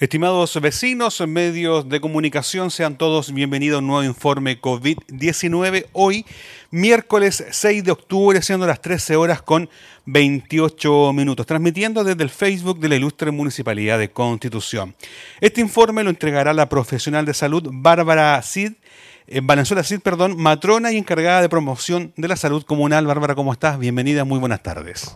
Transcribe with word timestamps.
Estimados 0.00 0.58
vecinos, 0.62 1.22
medios 1.28 1.86
de 1.90 2.00
comunicación, 2.00 2.70
sean 2.70 2.96
todos 2.96 3.34
bienvenidos 3.34 3.76
a 3.76 3.78
un 3.80 3.86
nuevo 3.86 4.02
informe 4.02 4.58
COVID-19. 4.58 5.88
Hoy, 5.92 6.24
miércoles 6.70 7.44
6 7.50 7.84
de 7.84 7.90
octubre, 7.90 8.40
siendo 8.40 8.66
las 8.66 8.80
13 8.80 9.16
horas 9.16 9.42
con 9.42 9.68
28 10.06 11.12
minutos, 11.12 11.44
transmitiendo 11.44 12.02
desde 12.02 12.22
el 12.22 12.30
Facebook 12.30 12.80
de 12.80 12.88
la 12.88 12.96
Ilustre 12.96 13.30
Municipalidad 13.30 13.98
de 13.98 14.10
Constitución. 14.10 14.94
Este 15.38 15.60
informe 15.60 16.02
lo 16.02 16.08
entregará 16.08 16.54
la 16.54 16.70
profesional 16.70 17.26
de 17.26 17.34
salud 17.34 17.68
Bárbara 17.70 18.40
Cid, 18.40 18.72
en 19.26 19.46
Valenzuela 19.46 19.84
Cid, 19.84 20.00
perdón, 20.00 20.34
matrona 20.38 20.92
y 20.92 20.96
encargada 20.96 21.42
de 21.42 21.50
promoción 21.50 22.14
de 22.16 22.28
la 22.28 22.36
salud 22.36 22.64
comunal. 22.64 23.06
Bárbara, 23.06 23.34
¿cómo 23.34 23.52
estás? 23.52 23.78
Bienvenida, 23.78 24.24
muy 24.24 24.38
buenas 24.38 24.62
tardes. 24.62 25.14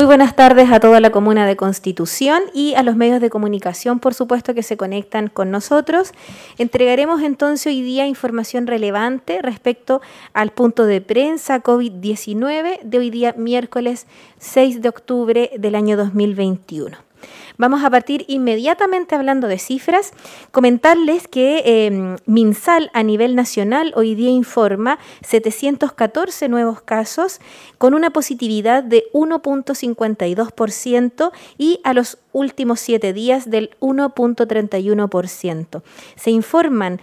Muy 0.00 0.06
buenas 0.06 0.34
tardes 0.34 0.72
a 0.72 0.80
toda 0.80 0.98
la 0.98 1.10
comuna 1.10 1.46
de 1.46 1.56
Constitución 1.56 2.40
y 2.54 2.72
a 2.72 2.82
los 2.82 2.96
medios 2.96 3.20
de 3.20 3.28
comunicación, 3.28 4.00
por 4.00 4.14
supuesto, 4.14 4.54
que 4.54 4.62
se 4.62 4.78
conectan 4.78 5.28
con 5.28 5.50
nosotros. 5.50 6.12
Entregaremos 6.56 7.20
entonces 7.20 7.66
hoy 7.66 7.82
día 7.82 8.06
información 8.06 8.66
relevante 8.66 9.42
respecto 9.42 10.00
al 10.32 10.52
punto 10.52 10.86
de 10.86 11.02
prensa 11.02 11.62
COVID-19 11.62 12.80
de 12.82 12.98
hoy 12.98 13.10
día 13.10 13.34
miércoles 13.36 14.06
6 14.38 14.80
de 14.80 14.88
octubre 14.88 15.50
del 15.58 15.74
año 15.74 15.98
2021. 15.98 17.09
Vamos 17.58 17.84
a 17.84 17.90
partir 17.90 18.24
inmediatamente 18.28 19.14
hablando 19.14 19.46
de 19.46 19.58
cifras, 19.58 20.12
comentarles 20.50 21.28
que 21.28 21.86
em, 21.86 22.16
MinSal 22.26 22.90
a 22.94 23.02
nivel 23.02 23.34
nacional 23.34 23.92
hoy 23.96 24.14
día 24.14 24.30
informa 24.30 24.98
714 25.22 26.48
nuevos 26.48 26.80
casos 26.80 27.40
con 27.78 27.94
una 27.94 28.10
positividad 28.10 28.82
de 28.82 29.04
1.52% 29.12 31.32
y 31.58 31.80
a 31.84 31.92
los 31.92 32.16
últimos 32.32 32.80
siete 32.80 33.12
días 33.12 33.50
del 33.50 33.76
1.31%. 33.80 35.82
Se 36.16 36.30
informan 36.30 37.02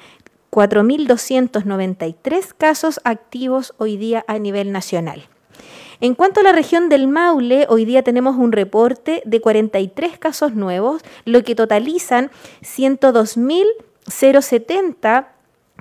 4.293 0.52 2.54
casos 2.58 3.00
activos 3.04 3.76
hoy 3.78 3.98
día 3.98 4.26
a 4.28 4.40
nivel 4.40 4.72
nacional. 4.72 5.28
En 6.00 6.14
cuanto 6.14 6.42
a 6.42 6.44
la 6.44 6.52
región 6.52 6.90
del 6.90 7.08
Maule, 7.08 7.66
hoy 7.70 7.84
día 7.84 8.04
tenemos 8.04 8.36
un 8.36 8.52
reporte 8.52 9.24
de 9.26 9.42
43 9.42 10.20
casos 10.20 10.54
nuevos, 10.54 11.02
lo 11.26 11.44
que 11.44 11.56
totalizan 11.56 12.30
102.070 12.62 15.26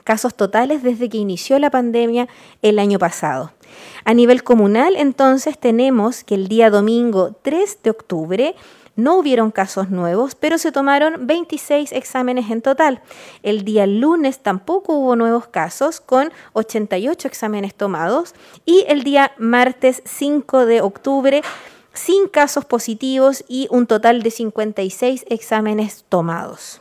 casos 0.04 0.34
totales 0.34 0.82
desde 0.82 1.10
que 1.10 1.18
inició 1.18 1.58
la 1.58 1.70
pandemia 1.70 2.28
el 2.62 2.78
año 2.78 2.98
pasado. 2.98 3.52
A 4.06 4.14
nivel 4.14 4.42
comunal, 4.42 4.96
entonces, 4.96 5.58
tenemos 5.58 6.24
que 6.24 6.36
el 6.36 6.48
día 6.48 6.70
domingo 6.70 7.36
3 7.42 7.80
de 7.82 7.90
octubre 7.90 8.54
no 8.96 9.16
hubieron 9.18 9.50
casos 9.50 9.90
nuevos, 9.90 10.34
pero 10.34 10.58
se 10.58 10.72
tomaron 10.72 11.26
26 11.26 11.92
exámenes 11.92 12.50
en 12.50 12.62
total. 12.62 13.02
El 13.42 13.64
día 13.64 13.86
lunes 13.86 14.40
tampoco 14.40 14.94
hubo 14.94 15.14
nuevos 15.16 15.46
casos, 15.46 16.00
con 16.00 16.32
88 16.54 17.28
exámenes 17.28 17.74
tomados. 17.74 18.34
Y 18.64 18.84
el 18.88 19.04
día 19.04 19.32
martes 19.38 20.02
5 20.04 20.66
de 20.66 20.80
octubre, 20.80 21.42
sin 21.92 22.28
casos 22.28 22.64
positivos 22.64 23.44
y 23.48 23.68
un 23.70 23.86
total 23.86 24.22
de 24.22 24.30
56 24.30 25.24
exámenes 25.28 26.04
tomados. 26.08 26.80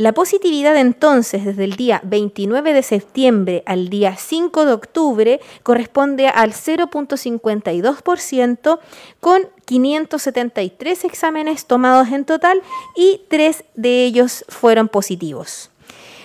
La 0.00 0.12
positividad 0.12 0.76
entonces 0.78 1.44
desde 1.44 1.64
el 1.64 1.76
día 1.76 2.00
29 2.04 2.72
de 2.72 2.82
septiembre 2.82 3.62
al 3.66 3.90
día 3.90 4.16
5 4.16 4.64
de 4.64 4.72
octubre 4.72 5.40
corresponde 5.62 6.28
al 6.28 6.54
0.52% 6.54 8.78
con 9.20 9.42
573 9.66 11.04
exámenes 11.04 11.66
tomados 11.66 12.08
en 12.08 12.24
total 12.24 12.62
y 12.96 13.20
tres 13.28 13.64
de 13.74 14.06
ellos 14.06 14.46
fueron 14.48 14.88
positivos. 14.88 15.70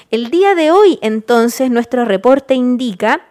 El 0.10 0.30
día 0.30 0.56
de 0.56 0.72
hoy 0.72 0.98
entonces 1.02 1.70
nuestro 1.70 2.06
reporte 2.06 2.54
indica 2.54 3.26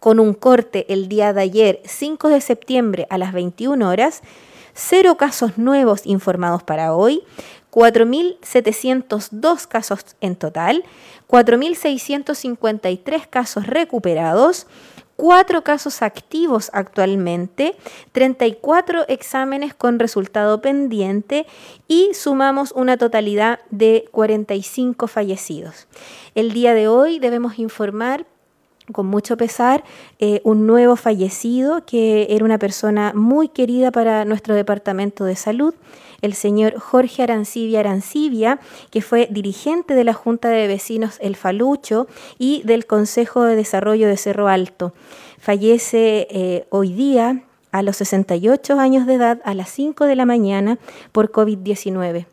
con 0.00 0.18
un 0.18 0.34
corte 0.34 0.92
el 0.92 1.08
día 1.08 1.32
de 1.32 1.42
ayer 1.42 1.80
5 1.84 2.28
de 2.28 2.40
septiembre 2.40 3.06
a 3.08 3.18
las 3.18 3.32
21 3.32 3.88
horas, 3.88 4.22
cero 4.74 5.16
casos 5.16 5.58
nuevos 5.58 6.06
informados 6.06 6.64
para 6.64 6.92
hoy, 6.92 7.22
4.702 7.76 9.68
casos 9.68 10.00
en 10.22 10.34
total, 10.34 10.82
4.653 11.28 13.28
casos 13.28 13.66
recuperados, 13.66 14.66
4 15.16 15.62
casos 15.62 16.00
activos 16.00 16.70
actualmente, 16.72 17.76
34 18.12 19.04
exámenes 19.08 19.74
con 19.74 19.98
resultado 19.98 20.62
pendiente 20.62 21.44
y 21.86 22.14
sumamos 22.14 22.72
una 22.72 22.96
totalidad 22.96 23.60
de 23.68 24.08
45 24.10 25.06
fallecidos. 25.06 25.86
El 26.34 26.52
día 26.52 26.72
de 26.72 26.88
hoy 26.88 27.18
debemos 27.18 27.58
informar 27.58 28.24
con 28.90 29.06
mucho 29.06 29.36
pesar, 29.36 29.84
eh, 30.18 30.40
un 30.44 30.66
nuevo 30.66 30.96
fallecido 30.96 31.84
que 31.84 32.28
era 32.30 32.44
una 32.44 32.58
persona 32.58 33.12
muy 33.14 33.48
querida 33.48 33.90
para 33.90 34.24
nuestro 34.24 34.54
departamento 34.54 35.24
de 35.24 35.36
salud, 35.36 35.74
el 36.20 36.34
señor 36.34 36.78
Jorge 36.78 37.22
Arancibia 37.22 37.80
Arancibia, 37.80 38.60
que 38.90 39.02
fue 39.02 39.28
dirigente 39.30 39.94
de 39.94 40.04
la 40.04 40.12
Junta 40.12 40.48
de 40.48 40.66
Vecinos 40.66 41.18
El 41.20 41.36
Falucho 41.36 42.06
y 42.38 42.62
del 42.64 42.86
Consejo 42.86 43.44
de 43.44 43.56
Desarrollo 43.56 44.08
de 44.08 44.16
Cerro 44.16 44.48
Alto. 44.48 44.92
Fallece 45.38 46.26
eh, 46.30 46.66
hoy 46.70 46.92
día 46.92 47.42
a 47.72 47.82
los 47.82 47.96
68 47.96 48.78
años 48.78 49.06
de 49.06 49.14
edad 49.14 49.40
a 49.44 49.54
las 49.54 49.70
5 49.70 50.06
de 50.06 50.16
la 50.16 50.26
mañana 50.26 50.78
por 51.12 51.30
COVID-19. 51.30 52.26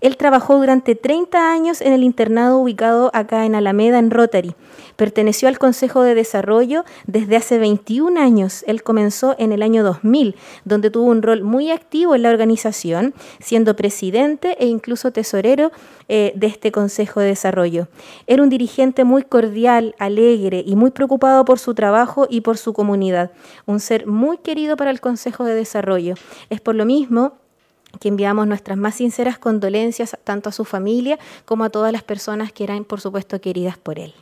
Él 0.00 0.16
trabajó 0.16 0.58
durante 0.58 0.94
30 0.94 1.52
años 1.52 1.80
en 1.80 1.92
el 1.92 2.04
internado 2.04 2.58
ubicado 2.58 3.10
acá 3.12 3.44
en 3.44 3.54
Alameda, 3.54 3.98
en 3.98 4.10
Rotary. 4.10 4.54
Perteneció 4.96 5.48
al 5.48 5.58
Consejo 5.58 6.02
de 6.02 6.14
Desarrollo 6.14 6.84
desde 7.06 7.36
hace 7.36 7.58
21 7.58 8.20
años. 8.20 8.64
Él 8.66 8.82
comenzó 8.82 9.34
en 9.38 9.52
el 9.52 9.62
año 9.62 9.82
2000, 9.82 10.36
donde 10.64 10.90
tuvo 10.90 11.10
un 11.10 11.22
rol 11.22 11.42
muy 11.42 11.70
activo 11.70 12.14
en 12.14 12.22
la 12.22 12.30
organización, 12.30 13.14
siendo 13.40 13.76
presidente 13.76 14.56
e 14.58 14.66
incluso 14.66 15.10
tesorero 15.10 15.70
eh, 16.08 16.32
de 16.34 16.46
este 16.46 16.72
Consejo 16.72 17.20
de 17.20 17.26
Desarrollo. 17.26 17.88
Era 18.26 18.42
un 18.42 18.48
dirigente 18.48 19.04
muy 19.04 19.22
cordial, 19.22 19.94
alegre 19.98 20.62
y 20.66 20.76
muy 20.76 20.90
preocupado 20.90 21.44
por 21.44 21.58
su 21.58 21.74
trabajo 21.74 22.26
y 22.28 22.40
por 22.40 22.58
su 22.58 22.72
comunidad. 22.72 23.32
Un 23.66 23.80
ser 23.80 24.06
muy 24.06 24.38
querido 24.38 24.76
para 24.76 24.90
el 24.90 25.00
Consejo 25.00 25.44
de 25.44 25.54
Desarrollo. 25.54 26.14
Es 26.48 26.60
por 26.60 26.74
lo 26.74 26.84
mismo 26.84 27.39
que 27.98 28.08
enviamos 28.08 28.46
nuestras 28.46 28.78
más 28.78 28.96
sinceras 28.96 29.38
condolencias 29.38 30.16
tanto 30.24 30.48
a 30.48 30.52
su 30.52 30.64
familia 30.64 31.18
como 31.44 31.64
a 31.64 31.70
todas 31.70 31.92
las 31.92 32.02
personas 32.02 32.52
que 32.52 32.64
eran, 32.64 32.84
por 32.84 33.00
supuesto, 33.00 33.40
queridas 33.40 33.78
por 33.78 33.98
él. 33.98 34.14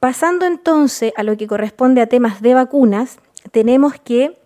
Pasando 0.00 0.44
entonces 0.44 1.12
a 1.16 1.22
lo 1.22 1.36
que 1.36 1.46
corresponde 1.46 2.00
a 2.00 2.06
temas 2.06 2.42
de 2.42 2.54
vacunas, 2.54 3.18
tenemos 3.52 3.94
que 3.98 4.38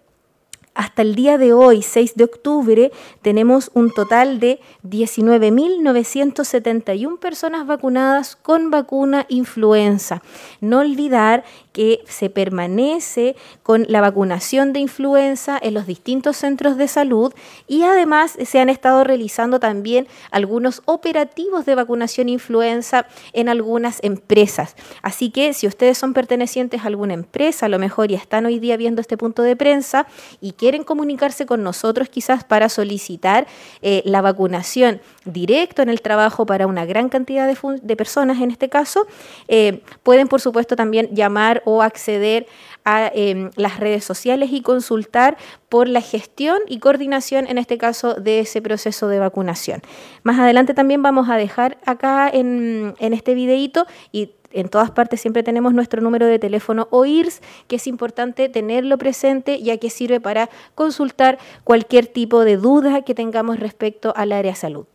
hasta 0.79 1.03
el 1.03 1.15
día 1.17 1.37
de 1.39 1.53
hoy, 1.53 1.83
6 1.83 2.15
de 2.15 2.23
octubre, 2.23 2.93
tenemos 3.21 3.73
un 3.75 3.93
total 3.93 4.39
de 4.39 4.61
19.971 4.85 7.19
personas 7.19 7.67
vacunadas 7.67 8.37
con 8.37 8.71
vacuna 8.71 9.27
influenza. 9.29 10.23
No 10.61 10.79
olvidar 10.79 11.43
que 11.73 11.99
se 12.07 12.31
permanece 12.31 13.35
con 13.65 13.87
la 13.89 14.01
vacunación 14.01 14.73
de 14.73 14.79
influenza 14.79 15.59
en 15.61 15.75
los 15.75 15.85
distintos 15.87 16.37
centros 16.37 16.77
de 16.77 16.87
salud 16.87 17.35
y 17.67 17.83
además 17.83 18.39
se 18.45 18.61
han 18.61 18.69
estado 18.69 19.03
realizando 19.03 19.59
también 19.59 20.07
algunos 20.31 20.83
operativos 20.85 21.67
de 21.67 21.75
vacunación 21.75 22.29
influenza 22.29 23.09
en 23.33 23.49
algunas 23.49 23.99
empresas. 24.05 24.77
Así 25.03 25.31
que 25.31 25.55
si 25.55 25.67
ustedes 25.67 25.99
son 25.99 26.15
pertenecientes 26.15 26.83
a 26.83 26.87
alguna 26.87 27.15
empresa, 27.15 27.67
a 27.67 27.69
lo 27.69 27.81
mejor 27.81 28.07
ya 28.09 28.19
están 28.19 28.47
hoy 28.47 28.61
día 28.61 28.77
viendo 28.77 29.01
este 29.01 29.17
punto 29.17 29.43
de 29.43 29.57
prensa 29.57 30.07
y 30.41 30.53
quieren 30.69 30.85
comunicarse 30.85 31.47
con 31.47 31.63
nosotros 31.63 32.11
quizás 32.11 32.45
para 32.45 32.69
solicitar 32.69 33.47
eh, 33.81 34.03
la 34.05 34.21
vacunación 34.21 35.01
directo 35.25 35.81
en 35.81 35.89
el 35.89 36.03
trabajo 36.03 36.45
para 36.45 36.67
una 36.67 36.85
gran 36.85 37.09
cantidad 37.09 37.49
de, 37.49 37.97
personas 37.97 38.43
en 38.43 38.51
este 38.51 38.69
caso, 38.69 39.07
eh, 39.49 39.83
pueden 40.03 40.29
por 40.29 40.43
supuesto 40.43 40.77
también 40.77 41.09
llamar 41.15 41.63
o 41.65 41.81
acceder 41.83 42.47
a 42.85 43.11
em, 43.15 43.51
las 43.57 43.81
redes 43.81 44.05
sociales 44.05 44.51
y 44.53 44.61
consultar 44.61 45.39
por 45.71 45.89
la 45.89 46.03
gestión 46.03 46.59
y 46.67 46.81
coordinación, 46.81 47.47
en 47.47 47.57
este 47.57 47.79
caso, 47.79 48.13
de 48.15 48.41
ese 48.41 48.61
proceso 48.61 49.09
de 49.09 49.19
vacunación. 49.19 49.81
Más 50.23 50.39
adelante 50.39 50.75
también 50.75 51.03
vamos 51.03 51.31
a 51.31 51.37
dejar 51.37 51.79
acá 51.87 52.29
en, 52.29 52.95
en 52.99 53.13
este 53.15 53.33
videito 53.35 53.87
y 54.13 54.33
en 54.53 54.69
todas 54.69 54.91
partes 54.91 55.21
siempre 55.21 55.43
tenemos 55.43 55.75
nuestro 55.75 56.01
número 56.01 56.27
de 56.27 56.39
teléfono 56.39 56.89
OIRS, 56.91 57.43
que 57.67 57.77
es 57.77 57.87
importante 57.87 58.49
tenerlo 58.49 58.97
presente 58.99 59.61
ya 59.63 59.77
que 59.77 59.91
sirve 59.91 60.21
para 60.21 60.49
consultar 60.75 61.39
cualquier 61.65 62.07
tipo 62.07 62.45
de 62.45 62.57
duda 62.57 63.03
que 63.03 63.15
tengamos 63.15 63.61
respecto 63.61 64.13
al 64.17 64.33
área 64.33 64.55
salud. 64.55 64.87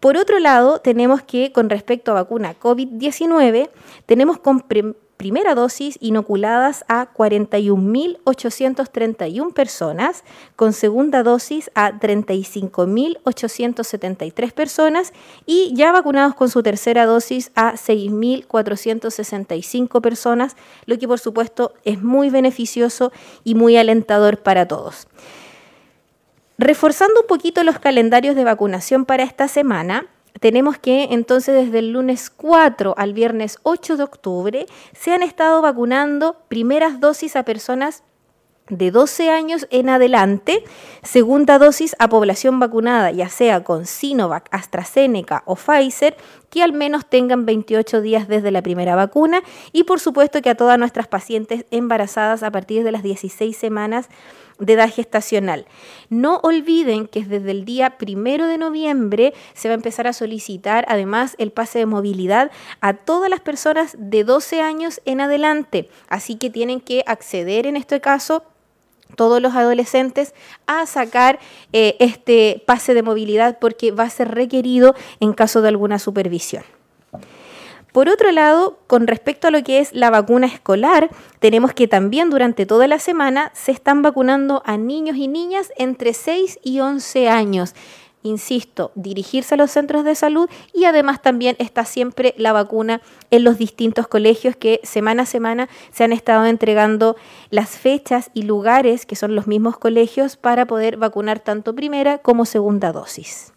Por 0.00 0.16
otro 0.16 0.38
lado, 0.38 0.78
tenemos 0.80 1.22
que 1.22 1.52
con 1.52 1.70
respecto 1.70 2.10
a 2.12 2.14
vacuna 2.14 2.54
COVID-19, 2.60 3.70
tenemos 4.04 4.38
primera 5.16 5.54
dosis 5.54 5.96
inoculadas 6.00 6.84
a 6.88 7.12
41.831 7.12 9.52
personas, 9.52 10.24
con 10.56 10.72
segunda 10.72 11.22
dosis 11.22 11.70
a 11.74 11.92
35.873 11.92 14.52
personas 14.52 15.12
y 15.46 15.72
ya 15.74 15.92
vacunados 15.92 16.34
con 16.34 16.48
su 16.50 16.62
tercera 16.62 17.04
dosis 17.06 17.50
a 17.54 17.74
6.465 17.74 20.00
personas, 20.00 20.56
lo 20.86 20.98
que 20.98 21.06
por 21.08 21.18
supuesto 21.18 21.74
es 21.84 22.02
muy 22.02 22.30
beneficioso 22.30 23.12
y 23.44 23.54
muy 23.54 23.76
alentador 23.76 24.38
para 24.38 24.66
todos. 24.68 25.08
Reforzando 26.58 27.20
un 27.20 27.26
poquito 27.26 27.62
los 27.64 27.78
calendarios 27.78 28.34
de 28.34 28.44
vacunación 28.44 29.04
para 29.04 29.24
esta 29.24 29.46
semana, 29.46 30.06
tenemos 30.40 30.78
que 30.78 31.08
entonces 31.10 31.66
desde 31.66 31.78
el 31.80 31.92
lunes 31.92 32.30
4 32.30 32.94
al 32.96 33.12
viernes 33.12 33.58
8 33.62 33.96
de 33.96 34.02
octubre 34.02 34.66
se 34.92 35.12
han 35.12 35.22
estado 35.22 35.62
vacunando 35.62 36.36
primeras 36.48 37.00
dosis 37.00 37.36
a 37.36 37.44
personas 37.44 38.02
de 38.68 38.90
12 38.90 39.30
años 39.30 39.66
en 39.70 39.88
adelante, 39.88 40.64
segunda 41.02 41.58
dosis 41.58 41.94
a 41.98 42.08
población 42.08 42.58
vacunada, 42.58 43.12
ya 43.12 43.28
sea 43.28 43.62
con 43.62 43.86
Sinovac, 43.86 44.48
AstraZeneca 44.50 45.42
o 45.46 45.54
Pfizer, 45.54 46.16
que 46.50 46.62
al 46.62 46.72
menos 46.72 47.06
tengan 47.06 47.46
28 47.46 48.00
días 48.00 48.26
desde 48.26 48.50
la 48.50 48.62
primera 48.62 48.96
vacuna 48.96 49.42
y 49.72 49.84
por 49.84 50.00
supuesto 50.00 50.42
que 50.42 50.50
a 50.50 50.56
todas 50.56 50.78
nuestras 50.78 51.06
pacientes 51.06 51.64
embarazadas 51.70 52.42
a 52.42 52.50
partir 52.50 52.82
de 52.82 52.92
las 52.92 53.02
16 53.02 53.56
semanas 53.56 54.08
de 54.58 54.72
edad 54.72 54.92
gestacional. 54.92 55.66
No 56.08 56.38
olviden 56.42 57.06
que 57.06 57.24
desde 57.24 57.50
el 57.50 57.64
día 57.64 57.98
primero 57.98 58.46
de 58.46 58.58
noviembre 58.58 59.34
se 59.54 59.68
va 59.68 59.72
a 59.72 59.76
empezar 59.76 60.06
a 60.06 60.12
solicitar 60.12 60.84
además 60.88 61.34
el 61.38 61.52
pase 61.52 61.78
de 61.78 61.86
movilidad 61.86 62.50
a 62.80 62.94
todas 62.94 63.30
las 63.30 63.40
personas 63.40 63.96
de 63.98 64.24
12 64.24 64.60
años 64.60 65.00
en 65.04 65.20
adelante. 65.20 65.88
Así 66.08 66.36
que 66.36 66.50
tienen 66.50 66.80
que 66.80 67.02
acceder 67.06 67.66
en 67.66 67.76
este 67.76 68.00
caso 68.00 68.44
todos 69.14 69.40
los 69.40 69.54
adolescentes 69.54 70.34
a 70.66 70.84
sacar 70.86 71.38
eh, 71.72 71.96
este 72.00 72.62
pase 72.66 72.94
de 72.94 73.02
movilidad 73.02 73.58
porque 73.60 73.92
va 73.92 74.04
a 74.04 74.10
ser 74.10 74.34
requerido 74.34 74.94
en 75.20 75.32
caso 75.32 75.62
de 75.62 75.68
alguna 75.68 75.98
supervisión. 75.98 76.64
Por 77.96 78.10
otro 78.10 78.30
lado, 78.30 78.78
con 78.88 79.06
respecto 79.06 79.48
a 79.48 79.50
lo 79.50 79.62
que 79.62 79.78
es 79.78 79.94
la 79.94 80.10
vacuna 80.10 80.46
escolar, 80.46 81.08
tenemos 81.38 81.72
que 81.72 81.88
también 81.88 82.28
durante 82.28 82.66
toda 82.66 82.86
la 82.88 82.98
semana 82.98 83.50
se 83.54 83.72
están 83.72 84.02
vacunando 84.02 84.62
a 84.66 84.76
niños 84.76 85.16
y 85.16 85.28
niñas 85.28 85.72
entre 85.78 86.12
6 86.12 86.58
y 86.62 86.80
11 86.80 87.30
años 87.30 87.74
insisto, 88.22 88.90
dirigirse 88.96 89.54
a 89.54 89.56
los 89.56 89.70
centros 89.70 90.04
de 90.04 90.14
salud 90.14 90.50
y 90.74 90.84
además 90.84 91.22
también 91.22 91.56
está 91.58 91.86
siempre 91.86 92.34
la 92.36 92.52
vacuna 92.52 93.00
en 93.30 93.44
los 93.44 93.56
distintos 93.56 94.08
colegios 94.08 94.56
que 94.56 94.80
semana 94.82 95.22
a 95.22 95.26
semana 95.26 95.68
se 95.90 96.04
han 96.04 96.12
estado 96.12 96.44
entregando 96.44 97.16
las 97.48 97.70
fechas 97.78 98.30
y 98.34 98.42
lugares 98.42 99.06
que 99.06 99.16
son 99.16 99.34
los 99.34 99.46
mismos 99.46 99.78
colegios 99.78 100.36
para 100.36 100.66
poder 100.66 100.98
vacunar 100.98 101.38
tanto 101.38 101.74
primera 101.74 102.18
como 102.18 102.44
segunda 102.44 102.92
dosis. 102.92 103.54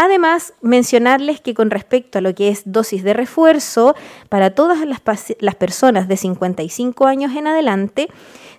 Además, 0.00 0.54
mencionarles 0.60 1.40
que 1.40 1.54
con 1.54 1.70
respecto 1.70 2.18
a 2.18 2.20
lo 2.20 2.32
que 2.32 2.50
es 2.50 2.62
dosis 2.64 3.02
de 3.02 3.14
refuerzo, 3.14 3.96
para 4.28 4.54
todas 4.54 4.78
las, 4.86 5.54
personas 5.56 6.06
de 6.06 6.16
55 6.16 7.06
años 7.08 7.34
en 7.34 7.48
adelante, 7.48 8.08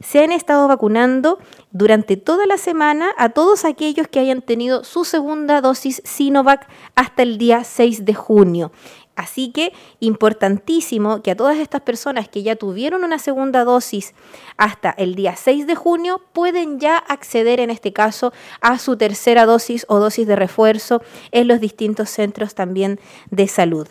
se 0.01 0.21
han 0.21 0.33
estado 0.33 0.67
vacunando 0.67 1.39
durante 1.71 2.17
toda 2.17 2.45
la 2.45 2.57
semana 2.57 3.11
a 3.17 3.29
todos 3.29 3.63
aquellos 3.63 4.09
que 4.09 4.19
hayan 4.19 4.41
tenido 4.41 4.83
su 4.83 5.05
segunda 5.05 5.61
dosis 5.61 6.01
Sinovac 6.03 6.67
hasta 6.95 7.23
el 7.23 7.37
día 7.37 7.63
6 7.63 8.03
de 8.03 8.13
junio. 8.13 8.73
Así 9.19 9.51
que 9.51 9.73
importantísimo 9.99 11.21
que 11.21 11.31
a 11.31 11.35
todas 11.35 11.57
estas 11.57 11.81
personas 11.81 12.29
que 12.29 12.41
ya 12.41 12.55
tuvieron 12.55 13.03
una 13.03 13.19
segunda 13.19 13.65
dosis 13.65 14.13
hasta 14.55 14.91
el 14.91 15.13
día 15.13 15.35
6 15.35 15.67
de 15.67 15.75
junio 15.75 16.21
pueden 16.31 16.79
ya 16.79 16.95
acceder 16.97 17.59
en 17.59 17.69
este 17.69 17.91
caso 17.91 18.31
a 18.61 18.79
su 18.79 18.95
tercera 18.95 19.45
dosis 19.45 19.85
o 19.89 19.99
dosis 19.99 20.25
de 20.25 20.37
refuerzo 20.37 21.01
en 21.31 21.49
los 21.49 21.59
distintos 21.59 22.09
centros 22.09 22.55
también 22.55 22.97
de 23.29 23.49
salud. 23.49 23.89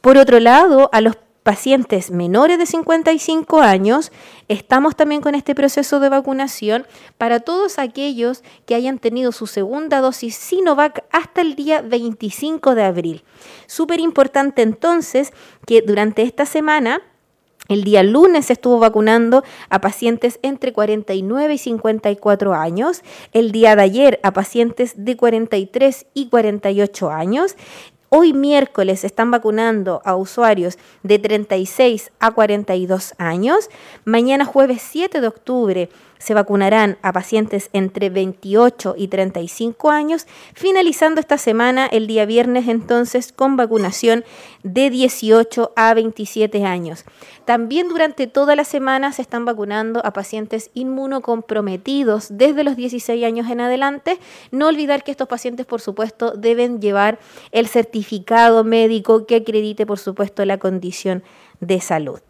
Por 0.00 0.16
otro 0.16 0.40
lado, 0.40 0.88
a 0.94 1.02
los 1.02 1.18
pacientes 1.42 2.10
menores 2.10 2.58
de 2.58 2.66
55 2.66 3.60
años, 3.60 4.12
estamos 4.48 4.96
también 4.96 5.20
con 5.20 5.34
este 5.34 5.54
proceso 5.54 6.00
de 6.00 6.08
vacunación 6.08 6.86
para 7.18 7.40
todos 7.40 7.78
aquellos 7.78 8.42
que 8.66 8.74
hayan 8.74 8.98
tenido 8.98 9.32
su 9.32 9.46
segunda 9.46 10.00
dosis 10.00 10.36
Sinovac 10.36 11.04
hasta 11.10 11.40
el 11.40 11.56
día 11.56 11.82
25 11.82 12.74
de 12.74 12.84
abril. 12.84 13.24
Súper 13.66 14.00
importante 14.00 14.62
entonces 14.62 15.32
que 15.66 15.82
durante 15.82 16.22
esta 16.22 16.46
semana 16.46 17.02
el 17.68 17.84
día 17.84 18.02
lunes 18.02 18.50
estuvo 18.50 18.80
vacunando 18.80 19.44
a 19.70 19.80
pacientes 19.80 20.40
entre 20.42 20.72
49 20.72 21.54
y 21.54 21.58
54 21.58 22.54
años. 22.54 23.02
El 23.32 23.52
día 23.52 23.76
de 23.76 23.82
ayer 23.82 24.20
a 24.24 24.32
pacientes 24.32 24.94
de 24.96 25.16
43 25.16 26.06
y 26.12 26.28
48 26.28 27.10
años. 27.10 27.56
Hoy 28.14 28.34
miércoles 28.34 29.04
están 29.04 29.30
vacunando 29.30 30.02
a 30.04 30.16
usuarios 30.16 30.76
de 31.02 31.18
36 31.18 32.12
a 32.20 32.32
42 32.32 33.14
años. 33.16 33.70
Mañana 34.04 34.44
jueves 34.44 34.82
7 34.82 35.22
de 35.22 35.26
octubre 35.26 35.88
se 36.22 36.34
vacunarán 36.34 36.98
a 37.02 37.12
pacientes 37.12 37.68
entre 37.72 38.08
28 38.08 38.94
y 38.96 39.08
35 39.08 39.90
años, 39.90 40.28
finalizando 40.54 41.20
esta 41.20 41.36
semana 41.36 41.86
el 41.86 42.06
día 42.06 42.26
viernes 42.26 42.68
entonces 42.68 43.32
con 43.32 43.56
vacunación 43.56 44.24
de 44.62 44.88
18 44.88 45.72
a 45.74 45.92
27 45.94 46.64
años. 46.64 47.04
También 47.44 47.88
durante 47.88 48.28
toda 48.28 48.54
la 48.54 48.62
semana 48.62 49.12
se 49.12 49.22
están 49.22 49.44
vacunando 49.44 50.00
a 50.06 50.12
pacientes 50.12 50.70
inmunocomprometidos 50.74 52.28
desde 52.30 52.62
los 52.62 52.76
16 52.76 53.24
años 53.24 53.50
en 53.50 53.60
adelante. 53.60 54.20
No 54.52 54.68
olvidar 54.68 55.02
que 55.02 55.10
estos 55.10 55.26
pacientes, 55.26 55.66
por 55.66 55.80
supuesto, 55.80 56.34
deben 56.36 56.80
llevar 56.80 57.18
el 57.50 57.66
certificado 57.66 58.62
médico 58.62 59.26
que 59.26 59.36
acredite, 59.36 59.86
por 59.86 59.98
supuesto, 59.98 60.44
la 60.44 60.58
condición 60.58 61.24
de 61.58 61.80
salud. 61.80 62.20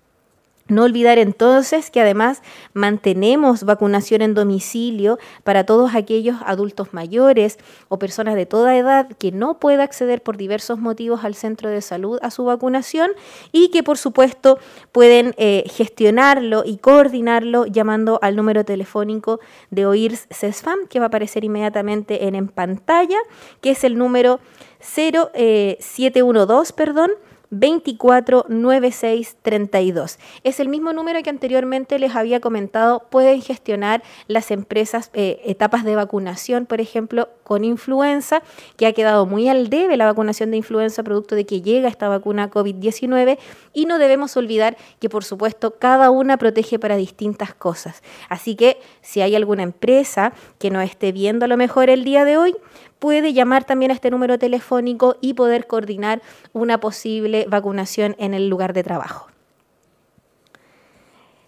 No 0.73 0.85
olvidar 0.85 1.19
entonces 1.19 1.91
que 1.91 2.01
además 2.01 2.41
mantenemos 2.73 3.65
vacunación 3.65 4.23
en 4.23 4.33
domicilio 4.33 5.19
para 5.45 5.67
todos 5.67 5.95
aquellos 5.95 6.37
adultos 6.47 6.95
mayores 6.95 7.59
o 7.89 7.99
personas 7.99 8.37
de 8.37 8.47
toda 8.47 8.75
edad 8.75 9.07
que 9.19 9.33
no 9.33 9.61
pueda 9.61 9.83
acceder 9.83 10.23
por 10.23 10.39
diversos 10.39 10.79
motivos 10.79 11.25
al 11.25 11.35
centro 11.35 11.69
de 11.69 11.83
salud 11.83 12.19
a 12.23 12.31
su 12.31 12.45
vacunación 12.45 13.11
y 13.53 13.69
que 13.69 13.83
por 13.83 13.99
supuesto 13.99 14.59
pueden 14.93 15.35
eh, 15.37 15.65
gestionarlo 15.67 16.63
y 16.65 16.79
coordinarlo 16.79 17.67
llamando 17.67 18.19
al 18.23 18.35
número 18.35 18.65
telefónico 18.65 19.41
de 19.71 19.85
OIRS 19.85 20.27
CESFAM 20.31 20.87
que 20.89 21.01
va 21.01 21.07
a 21.07 21.09
aparecer 21.09 21.45
inmediatamente 21.45 22.27
en, 22.27 22.49
pantalla, 22.49 23.19
que 23.61 23.73
es 23.73 23.85
el 23.85 23.99
número 23.99 24.41
0712, 24.81 25.33
eh, 25.35 26.75
perdón, 26.75 27.11
249632. 27.53 30.19
Es 30.43 30.59
el 30.59 30.69
mismo 30.69 30.93
número 30.93 31.23
que 31.23 31.31
anteriormente 31.31 31.97
les 31.99 32.17
había 32.17 32.41
comentado. 32.41 33.07
Pueden 33.11 33.43
gestionar 33.43 34.03
las 34.27 34.51
empresas 34.51 35.11
eh, 35.15 35.41
etapas 35.45 35.85
de 35.85 35.95
vacunación, 35.95 36.67
por 36.67 36.81
ejemplo, 36.81 37.29
con 37.53 37.65
influenza, 37.65 38.43
que 38.79 38.87
ha 38.87 38.95
quedado 38.95 39.27
muy 39.27 39.47
al 39.47 39.69
debe 39.69 39.99
la 39.99 40.07
vacunación 40.07 40.51
de 40.51 40.57
influenza, 40.57 41.03
producto 41.03 41.35
de 41.35 41.45
que 41.45 41.61
llega 41.61 41.87
esta 41.87 42.09
vacuna 42.09 42.51
COVID-19. 42.51 43.37
Y 43.75 43.85
no 43.85 43.99
debemos 43.99 44.39
olvidar 44.39 44.79
que, 45.01 45.11
por 45.11 45.23
supuesto, 45.23 45.73
cada 45.73 46.11
una 46.11 46.39
protege 46.39 46.79
para 46.79 46.97
distintas 46.97 47.53
cosas. 47.53 48.03
Así 48.31 48.57
que 48.57 48.79
si 49.03 49.21
hay 49.21 49.37
alguna 49.37 49.65
empresa 49.65 50.33
que 50.59 50.71
no 50.71 50.81
esté 50.81 51.13
viendo 51.13 51.45
a 51.45 51.49
lo 51.49 51.59
mejor 51.59 51.91
el 51.91 52.05
día 52.05 52.25
de 52.25 52.39
hoy, 52.39 52.57
puede 52.99 53.35
llamar 53.35 53.65
también 53.65 53.91
a 53.91 53.95
este 53.95 54.11
número 54.11 54.39
telefónico 54.39 55.17
y 55.21 55.35
poder 55.35 55.67
coordinar 55.67 56.23
una 56.55 56.81
posible 56.81 57.45
vacunación 57.51 58.17
en 58.19 58.33
el 58.33 58.49
lugar 58.49 58.73
de 58.73 58.83
trabajo. 58.83 59.27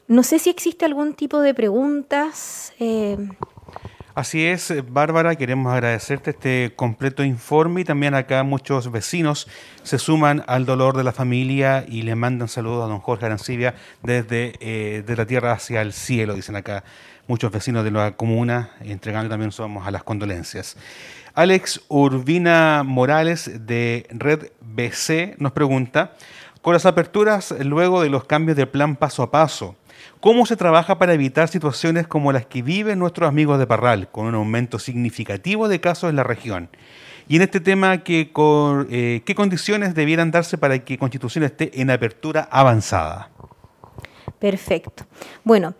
No 0.06 0.22
sé 0.22 0.38
si 0.38 0.50
existe 0.50 0.84
algún 0.84 1.14
tipo 1.14 1.40
de 1.40 1.54
preguntas. 1.54 2.74
Eh. 2.78 3.16
Así 4.14 4.44
es, 4.44 4.72
Bárbara, 4.92 5.34
queremos 5.34 5.72
agradecerte 5.72 6.30
este 6.30 6.72
completo 6.76 7.24
informe 7.24 7.80
y 7.80 7.84
también 7.84 8.14
acá 8.14 8.44
muchos 8.44 8.92
vecinos 8.92 9.48
se 9.82 9.98
suman 9.98 10.44
al 10.46 10.66
dolor 10.66 10.96
de 10.96 11.02
la 11.02 11.10
familia 11.10 11.84
y 11.88 12.02
le 12.02 12.14
mandan 12.14 12.46
saludos 12.46 12.84
a 12.84 12.88
don 12.88 13.00
Jorge 13.00 13.26
Arancibia 13.26 13.74
desde 14.04 14.52
eh, 14.60 15.02
la 15.04 15.26
tierra 15.26 15.50
hacia 15.50 15.82
el 15.82 15.92
cielo, 15.92 16.34
dicen 16.34 16.54
acá 16.54 16.84
muchos 17.26 17.50
vecinos 17.50 17.82
de 17.82 17.90
la 17.90 18.12
comuna, 18.12 18.70
entregando 18.82 19.30
también 19.30 19.50
somos 19.50 19.84
a 19.84 19.90
las 19.90 20.04
condolencias. 20.04 20.76
Alex 21.34 21.80
Urbina 21.88 22.84
Morales 22.84 23.66
de 23.66 24.06
Red 24.10 24.52
BC 24.60 25.40
nos 25.40 25.50
pregunta, 25.50 26.12
con 26.62 26.72
las 26.72 26.86
aperturas 26.86 27.52
luego 27.64 28.00
de 28.00 28.10
los 28.10 28.26
cambios 28.26 28.56
de 28.56 28.68
plan 28.68 28.94
paso 28.94 29.24
a 29.24 29.32
paso, 29.32 29.74
¿cómo 30.20 30.46
se 30.46 30.56
trabaja 30.56 30.98
para 30.98 31.14
evitar 31.14 31.48
situaciones 31.48 32.06
como 32.06 32.32
las 32.32 32.46
que 32.46 32.62
viven 32.62 32.98
nuestros 32.98 33.28
amigos 33.28 33.58
de 33.58 33.66
Parral, 33.66 34.10
con 34.10 34.26
un 34.26 34.34
aumento 34.34 34.78
significativo 34.78 35.68
de 35.68 35.80
casos 35.80 36.10
en 36.10 36.16
la 36.16 36.24
región? 36.24 36.68
Y 37.28 37.36
en 37.36 37.42
este 37.42 37.60
tema, 37.60 38.04
¿qué, 38.04 38.30
eh, 38.90 39.22
¿qué 39.24 39.34
condiciones 39.34 39.94
debieran 39.94 40.30
darse 40.30 40.58
para 40.58 40.78
que 40.80 40.98
Constitución 40.98 41.44
esté 41.44 41.80
en 41.80 41.90
apertura 41.90 42.48
avanzada? 42.50 43.30
Perfecto. 44.38 45.06
Bueno, 45.42 45.74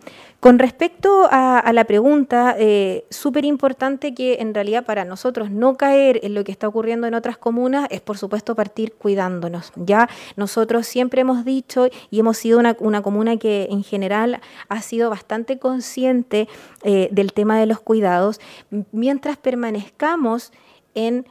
con 0.45 0.59
respecto 0.59 1.27
a, 1.31 1.73
la 1.73 1.85
pregunta, 1.85 2.55
eh, 2.59 3.07
súper 3.09 3.45
importante 3.45 4.13
que 4.13 4.35
en 4.41 4.53
realidad 4.53 4.85
para 4.85 5.03
nosotros 5.03 5.49
no 5.49 5.75
caer 5.75 6.19
en 6.21 6.35
lo 6.35 6.43
que 6.43 6.51
está 6.51 6.67
ocurriendo 6.67 7.07
en 7.07 7.15
otras 7.15 7.39
comunas 7.39 7.87
es 7.89 7.99
por 7.99 8.19
supuesto 8.19 8.53
partir 8.53 8.93
cuidándonos. 8.93 9.73
Ya 9.75 10.07
nosotros 10.35 10.85
siempre 10.85 11.21
hemos 11.21 11.45
dicho 11.45 11.87
y 12.11 12.19
hemos 12.19 12.37
sido 12.37 12.59
una, 12.59 13.01
comuna 13.01 13.37
que 13.37 13.69
en 13.71 13.83
general 13.83 14.39
ha 14.69 14.83
sido 14.83 15.09
bastante 15.09 15.57
consciente 15.57 16.47
eh, 16.83 17.09
del 17.11 17.33
tema 17.33 17.59
de 17.59 17.65
los 17.65 17.79
cuidados, 17.79 18.39
mientras 18.91 19.37
permanezcamos 19.37 20.51
en 20.93 21.25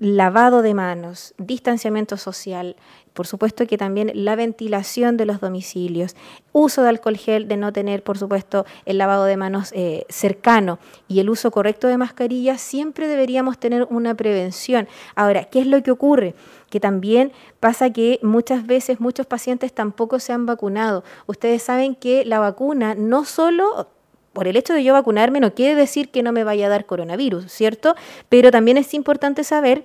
lavado 0.00 0.60
de 0.60 0.72
manos, 0.72 1.34
distanciamiento 1.36 2.16
social, 2.16 2.76
por 3.12 3.26
supuesto 3.26 3.66
que 3.66 3.78
también 3.78 4.10
la 4.14 4.36
ventilación 4.36 5.16
de 5.16 5.26
los 5.26 5.40
domicilios, 5.40 6.16
uso 6.52 6.82
de 6.82 6.88
alcohol 6.88 7.16
gel, 7.16 7.48
de 7.48 7.56
no 7.56 7.72
tener, 7.72 8.02
por 8.02 8.18
supuesto, 8.18 8.66
el 8.84 8.98
lavado 8.98 9.24
de 9.24 9.36
manos 9.36 9.72
eh, 9.72 10.04
cercano 10.08 10.78
y 11.08 11.20
el 11.20 11.30
uso 11.30 11.50
correcto 11.50 11.88
de 11.88 11.98
mascarillas, 11.98 12.60
siempre 12.60 13.08
deberíamos 13.08 13.58
tener 13.58 13.86
una 13.90 14.14
prevención. 14.14 14.88
Ahora, 15.14 15.44
¿qué 15.44 15.60
es 15.60 15.66
lo 15.66 15.82
que 15.82 15.90
ocurre? 15.90 16.34
Que 16.70 16.80
también 16.80 17.32
pasa 17.58 17.90
que 17.90 18.18
muchas 18.22 18.66
veces 18.66 19.00
muchos 19.00 19.26
pacientes 19.26 19.72
tampoco 19.72 20.18
se 20.18 20.32
han 20.32 20.46
vacunado. 20.46 21.04
Ustedes 21.26 21.62
saben 21.62 21.94
que 21.94 22.24
la 22.24 22.38
vacuna 22.38 22.94
no 22.94 23.24
solo 23.24 23.88
por 24.32 24.46
el 24.46 24.56
hecho 24.56 24.72
de 24.74 24.84
yo 24.84 24.92
vacunarme 24.92 25.40
no 25.40 25.54
quiere 25.54 25.74
decir 25.74 26.10
que 26.10 26.22
no 26.22 26.32
me 26.32 26.44
vaya 26.44 26.66
a 26.66 26.68
dar 26.68 26.86
coronavirus, 26.86 27.50
¿cierto? 27.50 27.94
Pero 28.28 28.50
también 28.50 28.78
es 28.78 28.94
importante 28.94 29.44
saber 29.44 29.84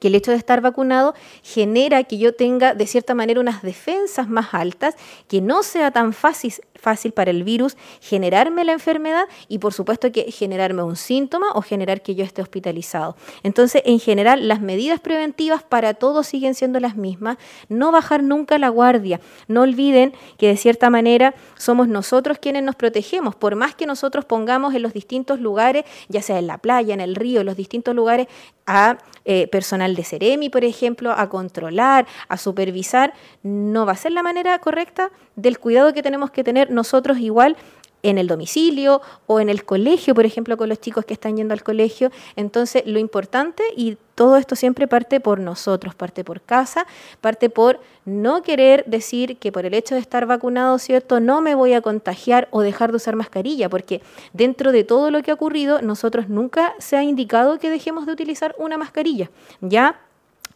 que 0.00 0.08
el 0.08 0.16
hecho 0.16 0.32
de 0.32 0.36
estar 0.36 0.60
vacunado 0.60 1.14
genera 1.42 2.02
que 2.04 2.18
yo 2.18 2.34
tenga 2.34 2.74
de 2.74 2.86
cierta 2.86 3.14
manera 3.14 3.40
unas 3.40 3.62
defensas 3.62 4.28
más 4.28 4.52
altas, 4.52 4.96
que 5.28 5.40
no 5.40 5.62
sea 5.62 5.92
tan 5.92 6.12
fácil, 6.12 6.52
fácil 6.80 7.12
para 7.12 7.30
el 7.30 7.44
virus 7.44 7.76
generarme 8.00 8.64
la 8.64 8.72
enfermedad 8.72 9.24
y 9.48 9.58
por 9.58 9.72
supuesto 9.72 10.10
que 10.10 10.30
generarme 10.32 10.82
un 10.82 10.96
síntoma 10.96 11.46
o 11.54 11.62
generar 11.62 12.02
que 12.02 12.14
yo 12.14 12.24
esté 12.24 12.42
hospitalizado. 12.42 13.16
Entonces, 13.42 13.82
en 13.84 14.00
general, 14.00 14.48
las 14.48 14.60
medidas 14.60 15.00
preventivas 15.00 15.62
para 15.62 15.94
todos 15.94 16.26
siguen 16.26 16.54
siendo 16.54 16.80
las 16.80 16.96
mismas, 16.96 17.36
no 17.68 17.92
bajar 17.92 18.22
nunca 18.22 18.58
la 18.58 18.68
guardia, 18.68 19.20
no 19.48 19.62
olviden 19.62 20.14
que 20.38 20.48
de 20.48 20.56
cierta 20.56 20.90
manera 20.90 21.34
somos 21.56 21.88
nosotros 21.88 22.38
quienes 22.38 22.62
nos 22.62 22.76
protegemos, 22.76 23.34
por 23.34 23.56
más 23.56 23.74
que 23.74 23.86
nosotros 23.86 24.24
pongamos 24.24 24.74
en 24.74 24.82
los 24.82 24.92
distintos 24.92 25.40
lugares, 25.40 25.84
ya 26.08 26.22
sea 26.22 26.38
en 26.38 26.46
la 26.46 26.58
playa, 26.58 26.94
en 26.94 27.00
el 27.00 27.14
río, 27.14 27.40
en 27.40 27.46
los 27.46 27.56
distintos 27.56 27.94
lugares, 27.94 28.26
a 28.66 28.98
eh, 29.24 29.48
personal 29.48 29.96
de 29.96 30.04
Ceremi, 30.04 30.48
por 30.48 30.64
ejemplo, 30.64 31.10
a 31.10 31.28
controlar, 31.28 32.06
a 32.28 32.36
supervisar, 32.36 33.12
no 33.42 33.84
va 33.84 33.92
a 33.92 33.96
ser 33.96 34.12
la 34.12 34.22
manera 34.22 34.58
correcta 34.60 35.10
del 35.40 35.58
cuidado 35.58 35.92
que 35.92 36.02
tenemos 36.02 36.30
que 36.30 36.44
tener 36.44 36.70
nosotros 36.70 37.18
igual 37.18 37.56
en 38.02 38.18
el 38.18 38.26
domicilio 38.26 39.00
o 39.26 39.40
en 39.40 39.48
el 39.48 39.64
colegio, 39.64 40.14
por 40.14 40.24
ejemplo, 40.24 40.56
con 40.56 40.68
los 40.68 40.80
chicos 40.80 41.04
que 41.04 41.14
están 41.14 41.36
yendo 41.36 41.54
al 41.54 41.62
colegio. 41.62 42.10
Entonces, 42.36 42.82
lo 42.86 42.98
importante, 42.98 43.62
y 43.76 43.98
todo 44.14 44.36
esto 44.36 44.56
siempre 44.56 44.88
parte 44.88 45.20
por 45.20 45.38
nosotros, 45.40 45.94
parte 45.94 46.24
por 46.24 46.40
casa, 46.40 46.86
parte 47.20 47.50
por 47.50 47.80
no 48.04 48.42
querer 48.42 48.84
decir 48.86 49.36
que 49.38 49.52
por 49.52 49.66
el 49.66 49.74
hecho 49.74 49.94
de 49.94 50.00
estar 50.00 50.26
vacunado, 50.26 50.78
¿cierto?, 50.78 51.20
no 51.20 51.40
me 51.40 51.54
voy 51.54 51.74
a 51.74 51.80
contagiar 51.80 52.48
o 52.50 52.62
dejar 52.62 52.90
de 52.90 52.96
usar 52.96 53.16
mascarilla, 53.16 53.68
porque 53.68 54.02
dentro 54.32 54.72
de 54.72 54.84
todo 54.84 55.10
lo 55.10 55.22
que 55.22 55.30
ha 55.30 55.34
ocurrido, 55.34 55.82
nosotros 55.82 56.28
nunca 56.28 56.74
se 56.78 56.96
ha 56.96 57.02
indicado 57.02 57.58
que 57.58 57.70
dejemos 57.70 58.06
de 58.06 58.12
utilizar 58.12 58.54
una 58.58 58.78
mascarilla. 58.78 59.30
Ya 59.60 60.00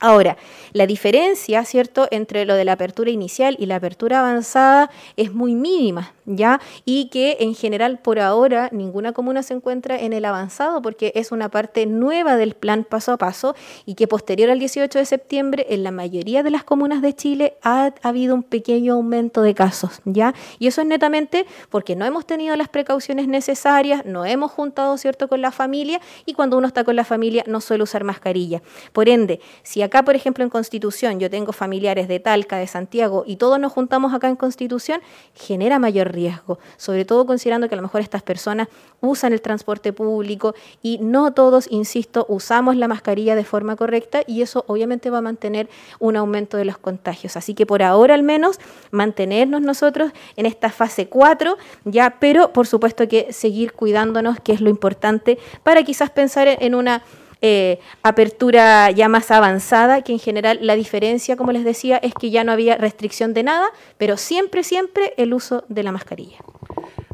Ahora, 0.01 0.37
la 0.73 0.87
diferencia, 0.87 1.65
¿cierto?, 1.65 2.09
entre 2.11 2.45
lo 2.45 2.55
de 2.55 2.65
la 2.65 2.73
apertura 2.73 3.11
inicial 3.11 3.57
y 3.59 3.67
la 3.67 3.77
apertura 3.77 4.21
avanzada 4.21 4.91
es 5.17 5.33
muy 5.33 5.55
mínima, 5.55 6.13
¿ya? 6.27 6.61
Y 6.85 7.07
que 7.07 7.39
en 7.41 7.55
general 7.55 7.99
por 7.99 8.19
ahora 8.19 8.69
ninguna 8.73 9.13
comuna 9.13 9.43
se 9.43 9.55
encuentra 9.55 9.99
en 9.99 10.13
el 10.13 10.25
avanzado 10.25 10.83
porque 10.83 11.13
es 11.15 11.33
una 11.33 11.49
parte 11.49 11.87
nueva 11.87 12.37
del 12.37 12.55
plan 12.55 12.85
paso 12.85 13.13
a 13.13 13.19
paso 13.19 13.55
y 13.87 13.95
que 13.95 14.07
posterior 14.09 14.51
al 14.51 14.59
18 14.59 14.99
de 14.99 15.05
septiembre 15.05 15.67
en 15.71 15.83
la 15.83 15.91
mayoría 15.91 16.43
de 16.43 16.51
las 16.51 16.65
comunas 16.65 17.03
de 17.03 17.15
Chile 17.15 17.57
ha, 17.63 17.93
habido 18.03 18.35
un 18.35 18.43
pequeño 18.43 18.95
aumento 18.95 19.43
de 19.43 19.55
casos, 19.55 20.01
¿ya? 20.05 20.35
Y 20.59 20.67
eso 20.67 20.81
es 20.81 20.87
netamente 20.87 21.47
porque 21.71 21.97
no 21.97 22.05
hemos 22.05 22.27
tenido 22.27 22.57
las 22.57 22.69
precauciones 22.69 23.29
necesarias, 23.29 24.05
no 24.05 24.25
hemos 24.25 24.51
juntado, 24.51 24.97
¿cierto?, 24.99 25.29
con 25.29 25.41
la 25.41 25.51
familia 25.51 26.01
y 26.27 26.35
cuando 26.35 26.59
uno 26.59 26.67
está 26.67 26.85
con 26.85 26.97
la 26.97 27.05
familia 27.05 27.45
no 27.47 27.61
suele 27.61 27.85
usar 27.85 28.05
mascarilla. 28.05 28.63
Por 28.93 29.09
ende, 29.09 29.41
si 29.63 29.83
acá, 29.83 30.03
por 30.03 30.17
ejemplo, 30.17 30.45
en 30.45 30.51
Constitución 30.51 31.21
yo 31.21 31.31
tengo 31.31 31.53
familiares 31.53 32.09
de 32.09 32.21
Talca, 32.21 32.57
de 32.57 32.67
Santiago 32.67 33.25
y 33.27 33.37
todos 33.37 33.59
nos 33.59 33.73
juntamos 33.73 34.15
acá 34.15 34.29
en 34.29 34.37
Constitución, 34.37 35.01
genera 35.35 35.79
mayor 35.79 36.14
riesgo, 36.15 36.59
sobre 36.77 37.05
todo 37.05 37.27
considerando 37.27 37.69
que 37.69 37.75
a 37.75 37.77
lo 37.77 37.83
mejor 37.83 38.01
estas 38.01 38.23
personas 38.23 38.69
usan 39.01 39.33
el 39.33 39.43
transporte 39.43 39.93
público 39.93 40.55
y 40.83 40.99
no 40.99 41.33
todos, 41.35 41.67
insisto, 41.71 42.25
usamos 42.29 42.77
la 42.77 42.89
mascarilla 42.89 43.37
de 43.37 43.45
forma 43.45 43.77
correcta 43.77 44.23
y 44.27 44.43
eso 44.43 44.65
obviamente 44.67 45.11
va 45.11 45.19
a 45.19 45.23
mantener 45.23 45.69
un 45.99 46.17
aumento 46.17 46.57
de 46.57 46.65
los 46.65 46.79
contagios. 46.79 47.37
Así 47.37 47.55
que 47.55 47.67
por 47.67 47.83
ahora 47.83 48.15
al 48.15 48.23
menos 48.23 48.59
mantenernos 48.91 49.61
nosotros 49.61 50.13
en 50.37 50.47
esta 50.47 50.71
fase 50.71 51.09
4, 51.09 51.57
ya, 51.85 52.17
pero 52.21 52.53
por 52.53 52.67
supuesto 52.67 53.07
que 53.09 53.33
seguir 53.33 53.73
cuidándonos, 53.73 54.41
que 54.41 54.53
es 54.53 54.61
lo 54.61 54.71
importante, 54.71 55.39
para 55.63 55.83
quizás 55.83 56.11
pensar 56.11 56.49
en 56.49 56.75
una 56.75 57.03
eh, 57.47 57.79
apertura 58.03 58.91
ya 58.91 59.07
más 59.11 59.31
avanzada, 59.31 60.01
que 60.01 60.13
en 60.13 60.19
general 60.19 60.61
la 60.63 60.77
diferencia, 60.77 61.37
como 61.37 61.53
les 61.53 61.63
decía, 61.63 61.99
es 61.99 62.15
que 62.15 62.31
ya 62.31 62.43
no 62.43 62.53
había 62.53 62.79
restricción 62.79 63.35
de 63.35 63.43
nada, 63.43 63.67
pero 63.99 64.17
siempre, 64.17 64.65
siempre 64.65 65.13
el 65.19 65.35
uso 65.35 65.63
de 65.69 65.83
la 65.83 65.93
mascarilla. 65.93 66.39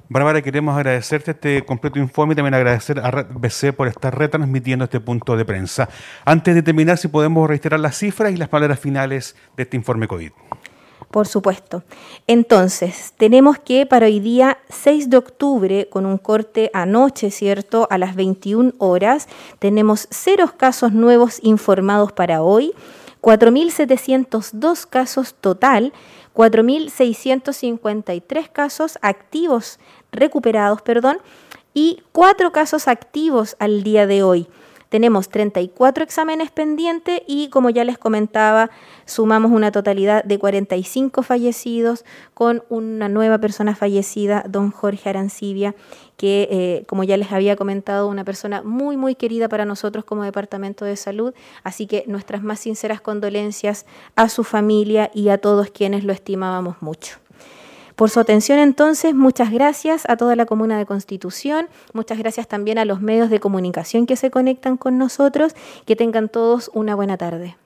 Bárbara, 0.08 0.40
queremos 0.40 0.76
agradecerte 0.76 1.32
este 1.32 1.64
completo 1.64 1.99
informe 1.99 2.34
y 2.34 2.37
también 2.37 2.54
agradecer 2.54 3.00
a 3.00 3.10
BC 3.10 3.72
por 3.72 3.88
estar 3.88 4.16
retransmitiendo 4.16 4.84
este 4.84 5.00
punto 5.00 5.37
de 5.37 5.44
prensa. 5.44 5.88
Antes 6.25 6.54
de 6.54 6.62
terminar, 6.62 6.96
si 6.96 7.08
podemos 7.08 7.49
reiterar 7.49 7.80
las 7.80 7.99
cifras 7.99 8.32
y 8.32 8.37
las 8.37 8.49
palabras 8.49 8.78
finales 8.78 9.34
de 9.56 9.64
este 9.64 9.76
informe 9.76 10.06
COVID. 10.06 10.30
Por 11.10 11.26
supuesto. 11.26 11.82
Entonces, 12.28 13.14
tenemos 13.16 13.58
que 13.58 13.84
para 13.84 14.06
hoy 14.06 14.20
día 14.20 14.58
6 14.68 15.10
de 15.10 15.16
octubre, 15.16 15.88
con 15.90 16.06
un 16.06 16.18
corte 16.18 16.70
anoche, 16.72 17.32
¿cierto? 17.32 17.88
A 17.90 17.98
las 17.98 18.14
21 18.14 18.74
horas, 18.78 19.26
tenemos 19.58 20.06
cero 20.10 20.52
casos 20.56 20.92
nuevos 20.92 21.40
informados 21.42 22.12
para 22.12 22.42
hoy, 22.42 22.72
4.702 23.22 24.86
casos 24.86 25.34
total, 25.34 25.92
4.653 26.34 28.48
casos 28.52 28.96
activos, 29.02 29.80
recuperados, 30.12 30.80
perdón, 30.80 31.18
y 31.74 32.04
4 32.12 32.52
casos 32.52 32.86
activos 32.86 33.56
al 33.58 33.82
día 33.82 34.06
de 34.06 34.22
hoy. 34.22 34.46
Tenemos 34.90 35.28
34 35.28 36.04
exámenes 36.04 36.50
pendientes 36.50 37.23
y, 37.26 37.49
como 37.49 37.70
ya 37.70 37.85
les 37.85 37.97
comentaba, 37.97 38.70
sumamos 39.06 39.52
una 39.52 39.73
totalidad 39.73 40.25
de 40.25 40.38
45 40.38 41.23
fallecidos 41.23 42.04
con 42.35 42.64
una 42.68 43.09
nueva 43.09 43.38
persona 43.38 43.75
fallecida, 43.75 44.44
don 44.49 44.73
Jorge 44.73 45.09
Arancibia, 45.09 45.75
que, 46.16 46.49
eh, 46.50 46.85
como 46.87 47.04
ya 47.04 47.16
les 47.16 47.32
había 47.32 47.56
comentado, 47.56 48.09
una 48.09 48.25
persona 48.25 48.62
muy, 48.62 48.97
muy 48.97 49.14
querida 49.14 49.49
para 49.49 49.64
nosotros 49.64 50.04
como 50.04 50.25
Departamento 50.25 50.85
de 50.85 50.97
Salud. 50.97 51.32
Así 51.62 51.87
que 51.87 52.04
nuestras 52.09 52.43
más 52.43 52.58
sinceras 52.58 53.00
condolencias 53.00 53.86
a 54.17 54.28
su 54.28 54.45
familia 54.45 55.10
y 55.14 55.28
a 55.28 55.38
todos 55.38 55.71
quienes 55.71 56.04
lo 56.04 56.12
estimábamos 56.12 56.82
mucho. 56.82 57.19
Por 58.00 58.08
su 58.08 58.19
atención 58.19 58.58
entonces, 58.58 59.15
muchas 59.15 59.50
gracias 59.50 60.08
a 60.08 60.17
toda 60.17 60.34
la 60.34 60.47
Comuna 60.47 60.78
de 60.78 60.86
Constitución, 60.86 61.69
muchas 61.93 62.17
gracias 62.17 62.49
también 62.49 62.78
a 62.78 62.86
los 62.86 63.02
medios 63.02 63.28
de 63.28 63.41
comunicación 63.41 64.06
que 64.06 64.17
se 64.17 64.30
conectan 64.30 64.78
con 64.78 64.97
nosotros, 64.97 65.54
que 65.84 65.97
tengan 65.97 66.30
todos 66.30 66.71
una 66.73 66.95
buena 66.95 67.19
tarde. 67.19 67.58